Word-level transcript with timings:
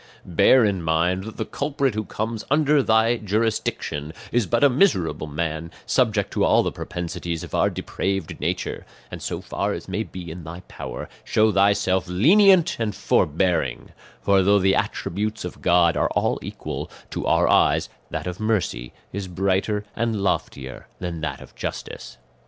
"Bear 0.25 0.65
in 0.65 0.81
mind 0.81 1.25
that 1.25 1.37
the 1.37 1.45
culprit 1.45 1.93
who 1.93 2.03
comes 2.05 2.43
under 2.49 2.81
thy 2.81 3.17
jurisdiction 3.17 4.11
is 4.31 4.47
but 4.47 4.63
a 4.63 4.67
miserable 4.67 5.27
man 5.27 5.69
subject 5.85 6.31
to 6.33 6.43
all 6.43 6.63
the 6.63 6.71
propensities 6.71 7.43
of 7.43 7.53
our 7.53 7.69
depraved 7.69 8.39
nature, 8.39 8.83
and 9.11 9.21
so 9.21 9.41
far 9.41 9.73
as 9.73 9.87
may 9.87 10.01
be 10.01 10.31
in 10.31 10.43
thy 10.43 10.61
power 10.61 11.07
show 11.23 11.51
thyself 11.51 12.07
lenient 12.07 12.77
and 12.79 12.95
forbearing; 12.95 13.91
for 14.23 14.41
though 14.41 14.57
the 14.57 14.73
attributes 14.73 15.45
of 15.45 15.61
God 15.61 15.95
are 15.95 16.09
all 16.15 16.39
equal, 16.41 16.89
to 17.11 17.27
our 17.27 17.47
eyes 17.47 17.87
that 18.09 18.25
of 18.25 18.39
mercy 18.39 18.93
is 19.13 19.27
brighter 19.27 19.85
and 19.95 20.19
loftier 20.23 20.87
than 20.97 21.21
that 21.21 21.41
of 21.41 21.53
justice. 21.53 22.17